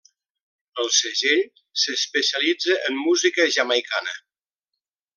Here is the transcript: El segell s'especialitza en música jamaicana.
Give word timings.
El 0.83 0.87
segell 0.99 1.43
s'especialitza 1.83 2.81
en 2.89 3.01
música 3.05 3.49
jamaicana. 3.59 4.21